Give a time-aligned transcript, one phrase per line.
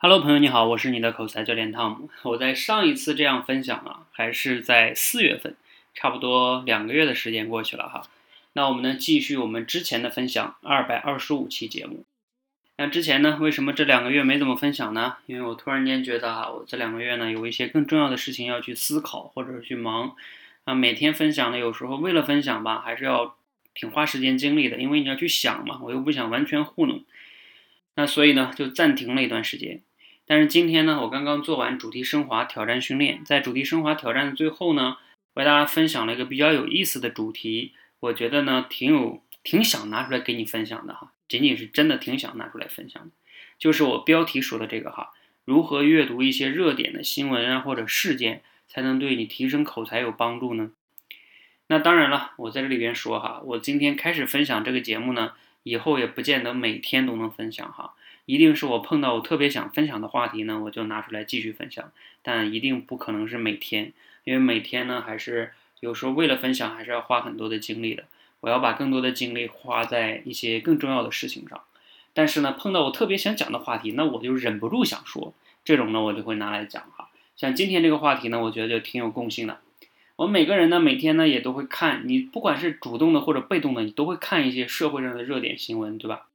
[0.00, 2.08] Hello，朋友你好，我是你的口才教练汤姆。
[2.22, 5.56] 我在上一次这样分享啊，还是在四月份，
[5.92, 8.04] 差不多两个月的时间过去了哈。
[8.52, 12.04] 那我们呢，继续我们之前的分享，二百二十五期节目。
[12.76, 15.16] 那之前呢，为什么这两个月没怎么分享呢？
[15.26, 20.14] 因为我突然间觉得哈，我这两个月呢，有一些更重要的事情要去思考或者去忙
[20.62, 20.74] 啊。
[20.76, 23.34] 每天分享呢，有时候为了分享吧，还是要
[23.74, 27.02] 挺花时间精力的，因为你要去想嘛，我又不想完全糊弄。
[27.98, 29.82] 那所以呢，就暂停了一段时间。
[30.24, 34.98] 但是今天呢，我刚刚做完主题升华挑战训练，在主题升华挑战的最后呢，
[35.34, 43.10] 为大家分享了一个比较有意思的主题，我觉得呢，挺有挺想拿出来给你分享的哈，仅仅是真的挺想拿出来分享的，
[43.58, 45.10] 就是我标题说的这个哈，
[45.44, 50.70] 如何阅读一些热点的新闻啊或者事件，才能对你提升口才有帮助呢？
[51.66, 55.32] 那当然了，我在这里边说哈，我今天开始分享这个节目呢，
[55.68, 57.94] 以后也不见得每天都能分享哈。
[58.24, 61.90] 一定是我碰到我特别想分享的话题呢，我就拿出来继续分享，
[62.22, 63.92] 但一定不可能是每天，
[64.24, 68.04] 因为每天呢还是有时候为了分享还是要花很多的精力的，
[68.40, 71.60] 我要把更多的精力花在一些更重要的事情上。
[72.12, 75.32] 但是呢，碰到我特别想讲的话题，那我就忍不住想说，
[75.64, 77.08] 这种呢我就会拿来讲哈。
[77.36, 79.60] 像今天这个话题呢，我觉得就挺有共性的。
[80.18, 86.26] 我们每个人呢每天呢也都会看，你不管是主动的或者被动的，你都会看一些社会上的热点新闻，对吧？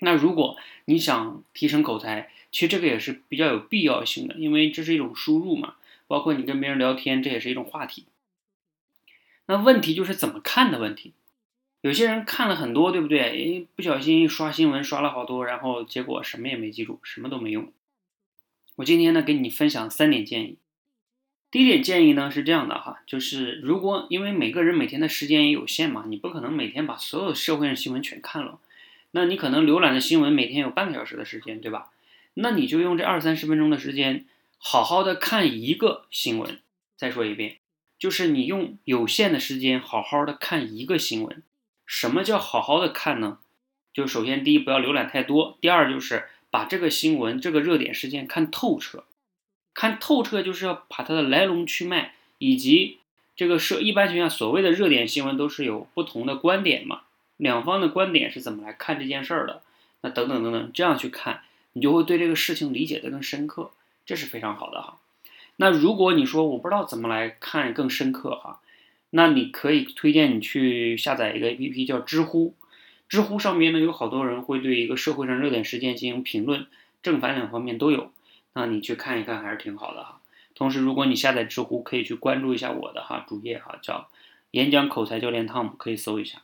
[0.00, 5.76] 那如果你想提升口才，其实这个也是比较有必要性的，因为这是一种输入嘛，
[6.08, 8.06] 包括你跟别人聊天，这也是一种话题。
[9.46, 11.12] 那问题就是怎么看的问题。
[11.82, 13.20] 有些人看了很多，对不对？
[13.20, 17.72] 诶，不小心刷新闻刷了好多，然后结果什么也没记住，什么都没用。
[18.74, 20.56] 我今天呢，给你分享三点建议。
[21.50, 28.58] 第一点建议呢是这样的哈，就是如果因为每个人每天的时间也有限嘛，你不可能每天把所有社会上新闻全看了。
[29.12, 31.90] 那你可能浏览的新闻每天有半个小时的时间，对吧？
[32.34, 34.26] 那你就用这二三十分钟的时间，
[34.58, 36.58] 好好的看一个新闻。
[36.96, 37.56] 再说一遍，
[37.98, 41.42] 就是你用有限的时间，好好的看一个新闻。
[41.86, 43.38] 什么叫好好的看呢？
[43.94, 49.04] 就首先第一，不要浏览太多；第二，就是把这个新闻、这个热点事件看透彻。
[49.76, 52.96] 看透彻就是要把它的来龙去脉，以及
[53.36, 57.02] 这个社一般情况下所谓的热点新闻都是有不同的观点嘛。
[57.36, 59.60] 两方的观点是怎么来看这件事儿的？
[60.00, 61.42] 那等等等等，这样去看，
[61.74, 63.70] 你就会对这个事情理解的更深刻，
[64.06, 64.98] 这是非常好的哈。
[65.56, 68.60] 那如果你说我不知道怎么来看更深刻哈，
[69.10, 72.54] 那你可以推荐你去下载一个 APP 叫知乎，
[73.10, 76.66] 知乎上面呢有好多人会对一个社会上热点事件进行评论，
[77.02, 78.10] 正反两方面都有，
[78.56, 80.22] 那你去看一看还是挺好的哈。
[80.54, 84.08] 同时，如果你下载知乎，可以去关注一下我的哈主页哈，叫
[84.52, 86.38] 演讲口才教练汤姆，可以搜一下。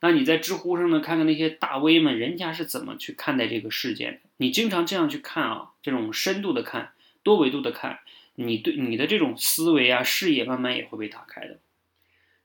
[0.00, 4.18] 那你在知乎上呢，看看那些大 V 们，人家是怎么去看待这个事件的？
[4.38, 6.90] 你经常这样去看啊，这种深度的看，
[7.22, 8.00] 多维度的看，
[8.34, 11.60] 你对你的这种思维啊、视野慢慢也会被打开的。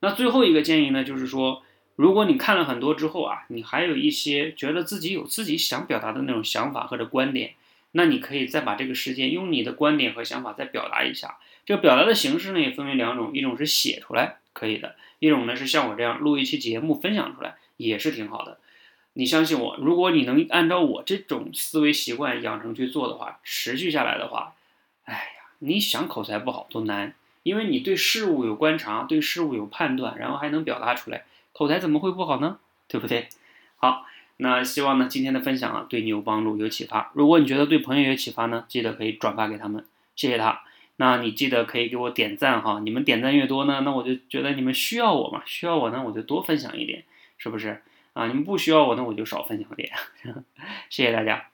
[0.02, 1.64] 那最后一个建议呢，就是说，
[1.96, 7.56] 如果你看了很多之后啊，你还有一些觉得自己有自己想表达的那种想法或者观点，
[7.92, 11.38] 那你可以再把这个事件用你的观点和想法再表达一下。
[11.66, 14.38] 这个表达的形式呢，也分为两种，一种是写出来。
[14.54, 18.60] 可以的一种呢，是像我这样录一期节目分享出来，也是挺好的。
[19.14, 24.56] 你相信我，如果你能按照我这种思维习惯养成去做的话，持续下来的话，
[25.06, 27.14] 哎呀，你想口才不好都难，
[27.44, 31.24] 因为你对事物有观察，对事物有判断，然后还能表达出来，
[31.54, 32.60] 口才怎么会不好呢？
[32.90, 33.30] 对不对？
[33.78, 34.06] 好，
[34.44, 37.12] 那希望呢今天的分享啊对你有帮助，有启发。
[37.14, 39.86] 如果你觉得对朋友有启发呢，记得可以转发给他们，
[40.16, 40.62] 谢谢他。
[40.96, 47.04] 那你记得可以给我点赞哈，你们点赞越多呢，那我就觉得你们需要我嘛，需要我呢，我就多分享一点，
[47.38, 48.26] 是不是啊？
[48.26, 49.92] 你们不需要我呢，我就少分享点，
[50.90, 51.51] 谢谢大家。